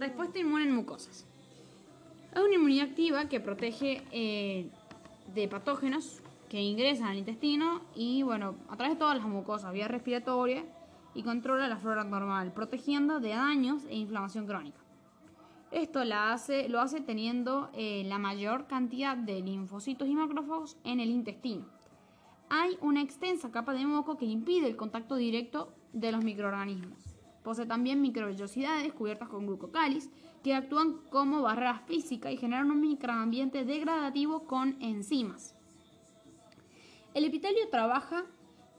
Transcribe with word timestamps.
Respuesta 0.00 0.38
inmune 0.38 0.64
en 0.64 0.74
mucosas. 0.74 1.26
Es 2.34 2.40
una 2.40 2.54
inmunidad 2.54 2.86
activa 2.88 3.28
que 3.28 3.38
protege 3.38 4.02
eh, 4.10 4.70
de 5.34 5.46
patógenos 5.46 6.22
que 6.48 6.58
ingresan 6.58 7.08
al 7.08 7.18
intestino 7.18 7.82
y, 7.94 8.22
bueno, 8.22 8.54
a 8.70 8.76
través 8.78 8.94
de 8.94 8.98
todas 8.98 9.18
las 9.18 9.26
mucosas, 9.26 9.74
vía 9.74 9.88
respiratoria 9.88 10.64
y 11.12 11.22
controla 11.22 11.68
la 11.68 11.76
flora 11.76 12.02
normal, 12.02 12.50
protegiendo 12.54 13.20
de 13.20 13.28
daños 13.34 13.84
e 13.90 13.96
inflamación 13.96 14.46
crónica. 14.46 14.80
Esto 15.70 16.02
la 16.04 16.32
hace, 16.32 16.70
lo 16.70 16.80
hace 16.80 17.02
teniendo 17.02 17.68
eh, 17.74 18.02
la 18.06 18.18
mayor 18.18 18.68
cantidad 18.68 19.18
de 19.18 19.42
linfocitos 19.42 20.08
y 20.08 20.14
macrófagos 20.14 20.78
en 20.82 21.00
el 21.00 21.10
intestino. 21.10 21.66
Hay 22.48 22.78
una 22.80 23.02
extensa 23.02 23.50
capa 23.50 23.74
de 23.74 23.84
moco 23.84 24.16
que 24.16 24.24
impide 24.24 24.66
el 24.66 24.76
contacto 24.76 25.16
directo 25.16 25.74
de 25.92 26.10
los 26.10 26.24
microorganismos. 26.24 27.09
Posee 27.42 27.66
también 27.66 28.02
microvellosidades 28.02 28.92
cubiertas 28.92 29.28
con 29.28 29.46
glucocális 29.46 30.10
que 30.42 30.54
actúan 30.54 30.98
como 31.10 31.42
barrera 31.42 31.80
física 31.86 32.30
y 32.30 32.36
generan 32.36 32.70
un 32.70 32.80
microambiente 32.80 33.64
degradativo 33.64 34.44
con 34.44 34.76
enzimas. 34.80 35.54
El 37.14 37.24
epitelio 37.24 37.68
trabaja 37.70 38.24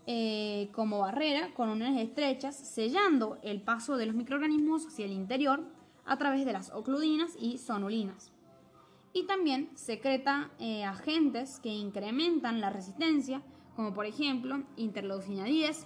eh, 0.08 0.70
como 0.74 1.00
barrera 1.00 1.54
con 1.54 1.70
uniones 1.70 2.02
estrechas, 2.02 2.56
sellando 2.56 3.38
el 3.44 3.62
paso 3.62 3.98
de 3.98 4.06
los 4.06 4.16
microorganismos 4.16 4.88
hacia 4.88 5.06
el 5.06 5.12
interior 5.12 5.64
a 6.06 6.18
través 6.18 6.46
de 6.46 6.54
las 6.54 6.72
ocludinas 6.72 7.36
y 7.40 7.58
sonulinas. 7.58 8.32
Y 9.14 9.26
también 9.26 9.70
secreta 9.76 10.50
eh, 10.60 10.84
agentes 10.86 11.60
que 11.60 11.70
incrementan 11.70 12.62
la 12.62 12.70
resistencia, 12.70 13.42
como 13.76 13.94
por 13.94 14.06
ejemplo 14.06 14.64
interleucina 14.78 15.44
10, 15.44 15.86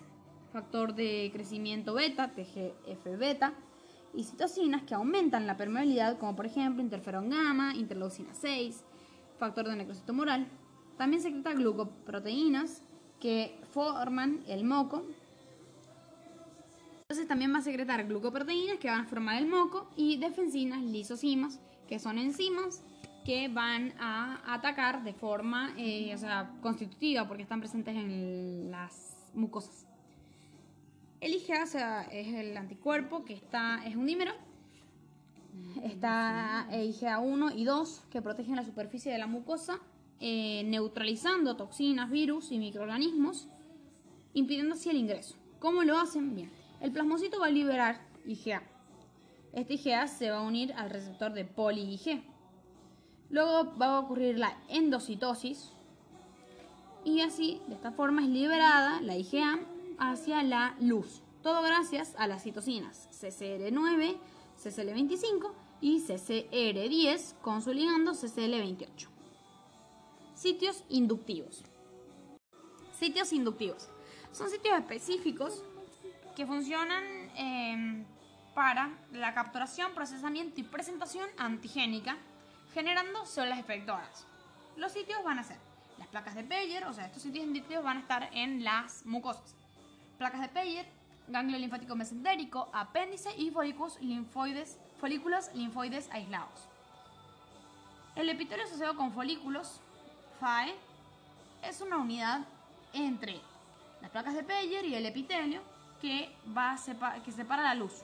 factor 0.56 0.96
de 0.96 1.30
crecimiento 1.34 1.94
beta, 1.94 2.32
TGF-beta, 2.34 3.54
y 4.14 4.24
citocinas 4.24 4.84
que 4.84 4.96
aumentan 4.96 5.46
la 5.48 5.58
permeabilidad, 5.58 6.18
como 6.18 6.34
por 6.34 6.46
ejemplo 6.46 6.82
interferón 6.82 7.30
gamma, 7.30 7.76
interleucina 7.76 8.34
6, 8.34 8.86
factor 9.38 9.68
de 9.68 9.76
necrosis 9.76 10.06
tumoral. 10.06 10.48
También 10.98 11.22
secreta 11.22 11.54
glucoproteínas 11.54 12.84
que 13.20 13.60
forman 13.74 14.44
el 14.48 14.64
moco 14.64 15.04
entonces 17.08 17.28
también 17.28 17.54
va 17.54 17.60
a 17.60 17.62
secretar 17.62 18.08
glucoproteínas 18.08 18.80
que 18.80 18.90
van 18.90 19.02
a 19.02 19.06
formar 19.06 19.36
el 19.38 19.48
moco 19.48 19.88
y 19.96 20.18
defensinas, 20.18 20.82
lisosimas, 20.82 21.60
que 21.88 22.00
son 22.00 22.18
enzimas 22.18 22.82
que 23.24 23.48
van 23.48 23.94
a 24.00 24.42
atacar 24.54 25.04
de 25.04 25.14
forma 25.14 25.74
eh, 25.78 26.16
constitutiva 26.62 27.28
porque 27.28 27.44
están 27.44 27.60
presentes 27.60 27.96
en 27.96 28.72
las 28.72 29.30
mucosas. 29.36 29.86
El 31.26 31.34
IgA 31.34 31.64
es 32.12 32.28
el 32.36 32.56
anticuerpo 32.56 33.26
que 33.26 33.34
está, 33.34 33.84
es 33.84 33.96
un 33.96 34.06
dímero. 34.06 34.32
Está 35.84 36.68
IgA 36.72 37.18
1 37.18 37.56
y 37.56 37.64
2 37.64 38.04
que 38.12 38.22
protegen 38.22 38.56
la 38.56 38.64
superficie 38.64 39.12
de 39.12 39.18
la 39.18 39.26
mucosa, 39.26 39.80
eh, 40.20 40.62
neutralizando 40.66 41.58
toxinas, 41.58 42.12
virus 42.12 42.52
y 42.52 42.60
microorganismos, 42.60 43.48
impidiendo 44.36 44.76
así 44.76 44.92
el 44.92 44.98
ingreso. 44.98 45.36
¿Cómo 45.58 45.82
lo 45.82 45.98
hacen? 45.98 46.36
Bien 46.36 46.52
el 46.80 46.92
plasmocito 46.92 47.40
va 47.40 47.48
a 47.48 47.50
liberar 47.50 48.02
IgA. 48.28 48.62
Este 49.52 49.74
IgA 49.74 50.08
se 50.08 50.30
va 50.30 50.38
a 50.38 50.42
unir 50.44 50.74
al 50.74 50.92
receptor 50.92 51.34
de 51.34 51.44
poli-Ig. 51.44 52.22
Luego 53.32 53.76
va 53.78 53.96
a 53.96 54.00
ocurrir 54.00 54.38
la 54.38 54.56
endocitosis 54.70 55.72
y 57.04 57.22
así, 57.22 57.64
de 57.68 57.74
esta 57.74 57.92
forma, 57.92 58.22
es 58.22 58.30
liberada 58.30 59.02
la 59.02 59.18
IgA 59.18 59.60
hacia 60.00 60.44
la 60.44 60.76
luz. 60.80 61.22
Todo 61.42 61.62
gracias 61.62 62.16
a 62.18 62.28
las 62.28 62.44
citocinas 62.44 63.10
CCR9, 63.12 64.18
CCL25 64.64 65.52
y 65.82 66.02
CCR10 66.02 67.36
con 67.42 67.62
su 67.62 67.74
ligando 67.74 68.14
CCL28. 68.14 69.08
Sitios 70.34 70.84
inductivos. 70.90 71.64
Sitios 72.98 73.32
inductivos. 73.34 73.90
Son 74.32 74.50
sitios 74.50 74.78
específicos 74.78 75.64
que 76.36 76.46
funcionan 76.46 77.04
em, 77.36 78.06
para 78.54 78.98
la 79.12 79.34
capturación, 79.34 79.94
procesamiento 79.94 80.60
y 80.60 80.64
presentación 80.64 81.30
antigénica, 81.38 82.18
generando 82.74 83.26
células 83.26 83.60
efectoras. 83.60 84.26
Los 84.78 84.92
sitios 84.92 85.24
van 85.24 85.40
a 85.40 85.44
ser 85.44 85.58
las 85.98 86.08
placas 86.08 86.36
de 86.36 86.44
Peyer, 86.44 86.84
o 86.86 86.94
sea, 86.94 87.06
estos 87.06 87.24
sitios 87.24 87.46
inductivos 87.46 87.84
van 87.84 87.98
a 87.98 88.00
estar 88.02 88.30
en 88.34 88.64
las 88.64 89.06
mucosas. 89.06 89.56
Placas 90.18 90.42
de 90.42 90.48
Peyer, 90.48 90.86
ganglio 91.28 91.60
linfático 91.60 91.96
mesentérico, 91.96 92.70
apéndice 92.74 93.36
y 93.38 93.52
folículos 93.52 94.00
linfoides, 94.02 94.80
folículos 95.00 95.54
linfoides 95.54 96.10
aislados. 96.12 96.70
El 98.16 98.30
epitelio 98.30 98.64
asociado 98.64 98.96
con 98.96 99.12
folículos, 99.12 99.82
FAE, 100.40 100.74
es 101.64 101.82
una 101.82 101.98
unidad 101.98 102.46
entre 102.94 103.42
las 104.02 104.10
placas 104.12 104.36
de 104.36 104.44
Peyer 104.44 104.86
y 104.86 104.96
el 104.96 105.06
epitelio 105.06 105.62
que, 106.00 106.34
va 106.56 106.78
que 107.24 107.32
separa 107.32 107.64
la 107.64 107.76
luz. 107.76 108.04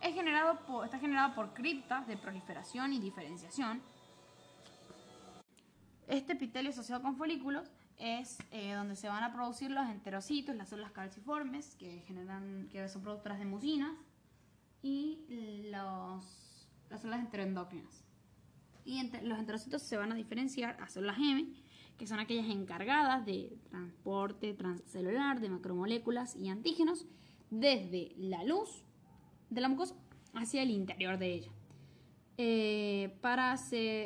Es 0.00 0.14
generado 0.14 0.58
por, 0.60 0.84
está 0.84 0.98
generado 0.98 1.34
por 1.34 1.54
criptas 1.54 2.08
de 2.08 2.16
proliferación 2.16 2.92
y 2.92 2.98
diferenciación. 2.98 3.80
Este 6.08 6.32
epitelio 6.32 6.70
asociado 6.70 7.00
con 7.00 7.16
folículos 7.16 7.70
es 8.02 8.38
eh, 8.50 8.74
donde 8.74 8.96
se 8.96 9.08
van 9.08 9.22
a 9.22 9.32
producir 9.32 9.70
los 9.70 9.88
enterocitos, 9.88 10.56
las 10.56 10.68
células 10.68 10.90
calciformes, 10.90 11.76
que, 11.76 12.00
generan, 12.00 12.68
que 12.70 12.88
son 12.88 13.02
productoras 13.02 13.38
de 13.38 13.44
mucinas, 13.44 13.92
y 14.82 15.20
los, 15.70 16.66
las 16.90 17.00
células 17.00 17.20
enteroendócrinas. 17.20 18.04
Y 18.84 19.08
los 19.22 19.38
enterocitos 19.38 19.82
se 19.82 19.96
van 19.96 20.10
a 20.10 20.16
diferenciar 20.16 20.76
a 20.80 20.88
células 20.88 21.16
M, 21.18 21.46
que 21.96 22.06
son 22.08 22.18
aquellas 22.18 22.48
encargadas 22.48 23.24
de 23.24 23.56
transporte 23.70 24.52
transcelular 24.54 25.40
de 25.40 25.48
macromoléculas 25.48 26.34
y 26.34 26.48
antígenos 26.48 27.06
desde 27.50 28.12
la 28.16 28.42
luz 28.42 28.84
de 29.48 29.60
la 29.60 29.68
mucosa 29.68 29.94
hacia 30.34 30.62
el 30.62 30.70
interior 30.70 31.18
de 31.18 31.34
ella. 31.34 31.52
Eh, 32.36 33.16
para, 33.20 33.54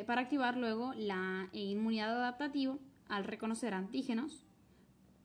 para 0.05 0.21
activar 0.21 0.55
luego 0.57 0.93
la 0.93 1.49
inmunidad 1.53 2.11
adaptativa 2.11 2.77
al 3.09 3.23
reconocer 3.23 3.73
antígenos 3.73 4.45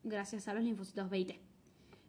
gracias 0.05 0.49
a 0.49 0.55
los 0.55 0.65
linfocitos 0.65 1.09
B 1.11 1.19
y 1.19 1.25
T. 1.25 1.41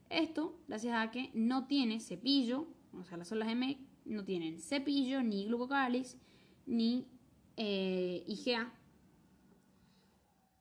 Esto 0.10 0.60
gracias 0.68 0.96
a 0.96 1.12
que 1.12 1.32
no 1.34 1.68
tiene 1.68 2.00
cepillo, 2.00 2.68
o 2.94 3.04
sea, 3.04 3.18
las 3.18 3.28
células 3.28 3.50
M 3.50 3.78
no 4.06 4.24
tienen 4.24 4.60
cepillo, 4.60 5.24
ni 5.24 5.46
glucocáliz, 5.46 6.18
ni 6.66 7.08
eh, 7.58 8.24
IgA 8.28 8.74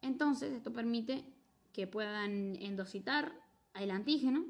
entonces, 0.03 0.53
esto 0.53 0.72
permite 0.72 1.25
que 1.72 1.87
puedan 1.87 2.56
endocitar 2.56 3.33
el 3.75 3.91
antígeno, 3.91 4.45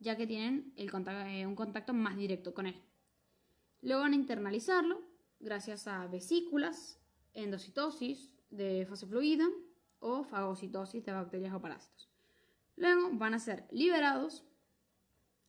ya 0.00 0.16
que 0.16 0.26
tienen 0.26 0.72
eh, 0.76 1.46
un 1.46 1.54
contacto 1.54 1.92
más 1.92 2.16
directo 2.16 2.54
con 2.54 2.66
él. 2.66 2.74
Luego 3.82 4.02
van 4.02 4.14
a 4.14 4.16
internalizarlo 4.16 5.02
gracias 5.38 5.86
a 5.86 6.06
vesículas, 6.06 6.98
endocitosis 7.34 8.32
de 8.50 8.86
fase 8.88 9.06
fluida 9.06 9.46
o 10.00 10.24
fagocitosis 10.24 11.04
de 11.04 11.12
bacterias 11.12 11.54
o 11.54 11.60
parásitos. 11.60 12.10
Luego 12.76 13.10
van 13.12 13.34
a 13.34 13.38
ser 13.38 13.66
liberados, 13.70 14.44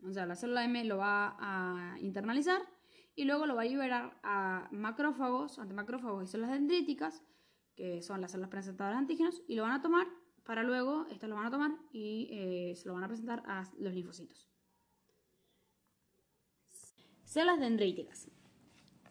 o 0.04 0.12
sea, 0.14 0.26
la 0.26 0.36
célula 0.36 0.64
M 0.66 0.84
lo 0.86 0.98
va 0.98 1.36
a 1.40 2.00
internalizar 2.00 2.62
y 3.16 3.26
luego 3.26 3.46
lo 3.46 3.56
va 3.56 3.64
a 3.64 3.66
liberar 3.66 4.20
a 4.24 4.68
macrófagos, 4.72 5.60
antimacrófagos 5.60 6.24
y 6.24 6.28
células 6.28 6.52
dendríticas 6.52 7.24
que 7.76 8.02
son 8.02 8.22
las 8.22 8.32
células 8.32 8.50
presentadoras 8.50 8.98
de 8.98 9.00
antígenos, 9.00 9.42
y 9.48 9.56
lo 9.56 9.64
van 9.64 9.72
a 9.72 9.82
tomar 9.82 10.08
para 10.44 10.64
luego, 10.64 11.06
estos 11.10 11.30
lo 11.30 11.36
van 11.36 11.48
a 11.48 11.52
tomar 11.52 11.72
y 11.92 12.28
eh, 12.32 12.76
se 12.76 12.88
lo 12.88 12.94
van 12.94 13.04
a 13.04 13.08
presentar 13.08 13.44
a 13.46 13.64
los 13.80 13.94
linfocitos. 13.94 14.50
Células 17.24 17.60
dendríticas. 17.60 18.30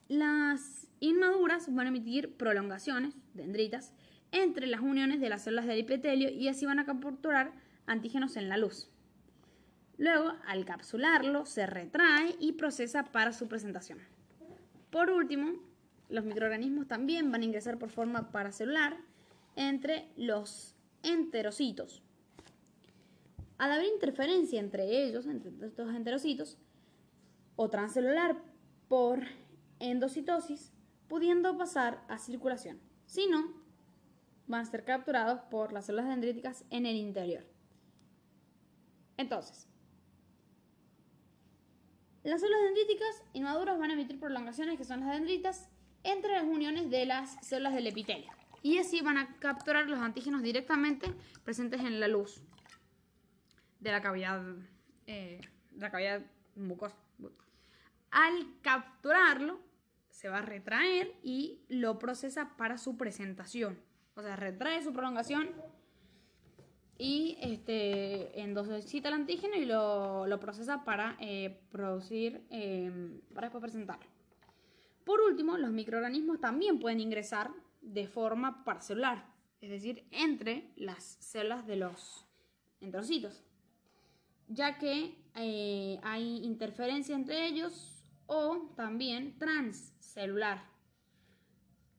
Las 0.09 0.89
inmaduras 0.99 1.73
van 1.75 1.87
a 1.87 1.89
emitir 1.89 2.37
prolongaciones, 2.37 3.15
dendritas, 3.33 3.95
entre 4.33 4.67
las 4.67 4.81
uniones 4.81 5.21
de 5.21 5.29
las 5.29 5.43
células 5.43 5.67
del 5.67 5.81
epitelio 5.81 6.31
y 6.31 6.49
así 6.49 6.67
van 6.67 6.79
a 6.79 6.87
capturar 6.87 7.53
antígenos 7.87 8.37
en 8.37 8.49
la 8.49 8.57
luz. 8.57 8.91
Luego, 9.99 10.33
al 10.47 10.65
capsularlo, 10.65 11.45
se 11.45 11.67
retrae 11.67 12.35
y 12.39 12.53
procesa 12.53 13.05
para 13.05 13.33
su 13.33 13.49
presentación. 13.49 13.99
Por 14.91 15.11
último, 15.11 15.61
los 16.09 16.25
microorganismos 16.25 16.89
también 16.89 17.31
van 17.31 17.43
a 17.43 17.45
ingresar 17.45 17.79
por 17.79 17.91
forma 17.91 18.33
paracelular 18.33 18.97
entre 19.57 20.09
los 20.17 20.75
enterocitos. 21.03 22.03
Al 23.59 23.73
haber 23.73 23.87
interferencia 23.87 24.59
entre 24.59 25.05
ellos, 25.05 25.27
entre 25.27 25.53
estos 25.67 25.95
enterocitos, 25.95 26.57
o 27.57 27.69
transcelular 27.69 28.43
por 28.89 29.21
endocitosis, 29.81 30.73
pudiendo 31.09 31.59
pasar 31.59 32.03
a 32.09 32.19
circulación. 32.19 32.81
Si 33.05 33.27
no, 33.27 33.60
van 34.51 34.63
a 34.63 34.65
ser 34.65 34.85
capturados 34.85 35.41
por 35.51 35.73
las 35.73 35.87
células 35.87 36.09
dendríticas 36.09 36.65
en 36.71 36.85
el 36.85 36.97
interior. 36.97 37.45
Entonces, 39.17 39.67
Las 42.23 42.43
células 42.43 42.65
dendríticas 42.65 43.25
inmaduras 43.33 43.79
van 43.79 43.91
a 43.91 43.95
emitir 43.95 44.21
prolongaciones 44.21 44.77
que 44.77 44.85
son 44.85 45.01
las 45.01 45.09
dendritas 45.15 45.71
entre 46.03 46.33
las 46.33 46.45
uniones 46.45 46.91
de 46.91 47.07
las 47.07 47.39
células 47.41 47.73
del 47.73 47.87
epitelio. 47.87 48.31
Y 48.63 48.77
así 48.77 49.01
van 49.01 49.17
a 49.17 49.39
capturar 49.39 49.89
los 49.89 50.01
antígenos 50.01 50.43
directamente 50.43 51.15
presentes 51.45 51.81
en 51.81 51.99
la 51.99 52.09
luz 52.09 52.43
de 53.79 53.91
la 53.91 54.03
cavidad, 54.03 54.43
eh, 55.07 55.41
de 55.71 55.81
la 55.81 55.91
cavidad 55.91 56.21
mucosa. 56.57 56.97
Al 58.11 58.61
capturarlo, 58.61 59.59
se 60.11 60.29
va 60.29 60.39
a 60.39 60.43
retraer 60.43 61.15
y 61.23 61.63
lo 61.69 61.99
procesa 61.99 62.55
para 62.59 62.77
su 62.77 62.99
presentación. 62.99 63.79
O 64.21 64.23
sea, 64.23 64.37
retrae 64.37 64.83
su 64.83 64.93
prolongación 64.93 65.49
y 66.99 67.39
este, 67.41 68.39
endosita 68.39 69.09
el 69.09 69.15
antígeno 69.15 69.57
y 69.57 69.65
lo, 69.65 70.39
procesa 70.39 70.85
para 70.85 71.17
eh, 71.21 71.59
producir, 71.73 72.45
em, 72.51 73.23
para 73.33 73.47
después 73.47 73.63
presentarlo. 73.63 74.05
Por 75.07 75.23
último, 75.23 75.57
los 75.57 75.71
microorganismos 75.71 76.39
también 76.39 76.79
pueden 76.79 77.01
ingresar 77.01 77.51
de 77.81 78.07
forma 78.09 78.63
paracelular, 78.63 79.25
es 79.63 79.71
decir, 79.71 80.07
entre 80.11 80.71
las 80.77 81.17
células 81.19 81.67
de 81.67 81.77
los 81.77 82.27
enterocitos, 82.83 83.43
ya 84.49 84.77
que 84.77 85.17
eh, 85.35 85.99
hay 86.03 86.45
interferencia 86.45 87.17
entre 87.17 87.47
ellos 87.47 88.05
o 88.27 88.71
también 88.77 89.39
transcelular, 89.39 90.63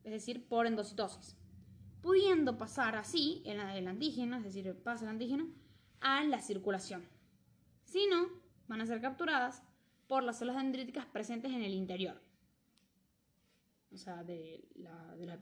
es 0.04 0.12
decir, 0.12 0.48
por 0.48 0.68
endocitosis, 0.68 1.41
pudiendo 2.02 2.58
pasar 2.58 2.96
así 2.96 3.42
el, 3.46 3.60
antígeno, 3.88 4.38
es 4.38 4.44
decir, 4.44 4.76
pasa 4.84 5.06
el 5.06 5.10
antígeno, 5.10 5.48
a 6.00 6.24
la 6.24 6.42
circulación. 6.42 7.08
Si 7.84 8.08
no, 8.08 8.28
van 8.68 8.82
a 8.82 8.86
ser 8.86 9.02
capturadas 9.02 9.64
por 10.08 10.24
las 10.24 10.40
células 10.40 10.62
dendríticas 10.62 11.06
presentes 11.06 11.52
en 11.52 11.62
el 11.62 11.74
interior, 11.74 12.22
o 13.94 13.98
sea, 13.98 14.24
de 14.24 14.64
la, 14.76 15.16
de 15.16 15.26
la. 15.26 15.38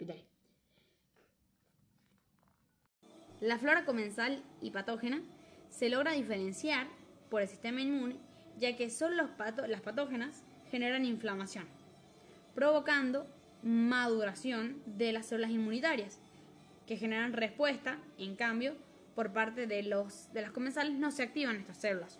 La 3.39 3.57
flora 3.57 3.85
comensal 3.85 4.43
y 4.61 4.71
patógena 4.71 5.21
se 5.69 5.89
logra 5.89 6.11
diferenciar 6.11 6.87
por 7.29 7.41
el 7.41 7.47
sistema 7.47 7.79
inmune, 7.79 8.17
ya 8.57 8.75
que 8.75 8.89
son 8.89 9.15
los 9.15 9.29
las 9.67 9.81
patógenas 9.81 10.43
generan 10.69 11.05
inflamación, 11.05 11.65
provocando 12.53 13.27
maduración 13.63 14.81
de 14.85 15.13
las 15.13 15.27
células 15.27 15.51
inmunitarias, 15.51 16.19
que 16.89 16.97
generan 16.97 17.33
respuesta, 17.33 17.99
en 18.17 18.35
cambio, 18.35 18.75
por 19.13 19.31
parte 19.31 19.67
de, 19.67 19.83
los, 19.83 20.33
de 20.33 20.41
las 20.41 20.49
comensales 20.49 20.93
no 20.93 21.11
se 21.11 21.21
activan 21.21 21.57
estas 21.57 21.77
células. 21.77 22.17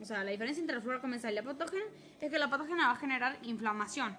O 0.00 0.04
sea, 0.04 0.24
la 0.24 0.32
diferencia 0.32 0.60
entre 0.60 0.74
la 0.74 0.82
flora 0.82 1.00
comensal 1.00 1.30
y 1.30 1.36
la 1.36 1.44
patógena 1.44 1.84
es 2.20 2.28
que 2.28 2.36
la 2.36 2.50
patógena 2.50 2.88
va 2.88 2.94
a 2.94 2.96
generar 2.96 3.38
inflamación, 3.42 4.16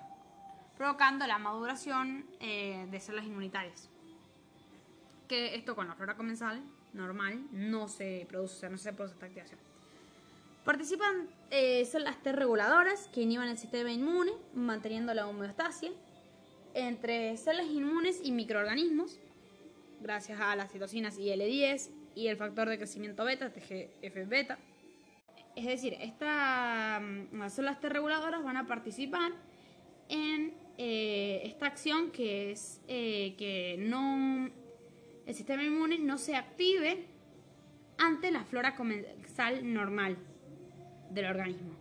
provocando 0.77 1.27
la 1.27 1.37
maduración 1.37 2.25
eh, 2.39 2.87
de 2.89 2.99
células 3.01 3.25
inmunitarias. 3.25 3.89
Que 5.27 5.55
esto 5.55 5.75
con 5.75 5.89
la 5.89 5.95
flora 5.95 6.15
comensal 6.15 6.63
normal 6.93 7.45
no 7.51 7.89
se 7.89 8.25
produce, 8.29 8.55
o 8.55 8.59
sea, 8.59 8.69
no 8.69 8.77
se 8.77 8.93
produce 8.93 9.15
esta 9.15 9.25
activación. 9.25 9.59
Participan 10.63 11.27
eh, 11.51 11.83
células 11.83 12.23
T 12.23 12.31
reguladoras 12.31 13.09
que 13.09 13.23
inhiben 13.23 13.49
el 13.49 13.57
sistema 13.57 13.91
inmune, 13.91 14.31
manteniendo 14.53 15.13
la 15.13 15.27
homeostasia 15.27 15.91
entre 16.73 17.35
células 17.35 17.67
inmunes 17.67 18.21
y 18.23 18.31
microorganismos, 18.31 19.19
gracias 20.01 20.39
a 20.39 20.55
las 20.55 20.71
citocinas 20.71 21.17
IL-10 21.17 21.89
y 22.15 22.27
el 22.27 22.37
factor 22.37 22.69
de 22.69 22.77
crecimiento 22.77 23.23
beta, 23.25 23.51
TGF-beta. 23.51 24.57
Es 25.55 25.65
decir, 25.65 25.95
esta, 25.99 27.01
mm, 27.01 27.37
las 27.37 27.53
células 27.53 27.79
T 27.79 27.89
reguladoras 27.89 28.43
van 28.43 28.57
a 28.57 28.67
participar 28.67 29.31
en 30.07 30.53
eh, 30.77 31.41
esta 31.43 31.67
acción 31.67 32.11
que 32.11 32.51
es 32.51 32.81
eh, 32.87 33.35
que 33.37 33.75
no, 33.79 34.49
el 35.25 35.35
sistema 35.35 35.63
inmune 35.63 35.99
no 35.99 36.17
se 36.17 36.35
active 36.35 37.05
ante 37.97 38.31
la 38.31 38.43
flora 38.45 38.75
comensal 38.75 39.73
normal 39.73 40.17
del 41.11 41.25
organismo. 41.25 41.78